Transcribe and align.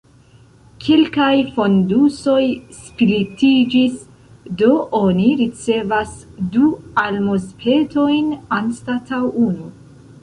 Kelkaj 0.83 1.33
fondusoj 1.57 2.39
splitiĝis, 2.77 3.99
do 4.63 4.71
oni 5.01 5.29
ricevas 5.43 6.17
du 6.57 6.73
almozpetojn 7.05 8.35
anstataŭ 8.61 9.25
unu. 9.49 9.73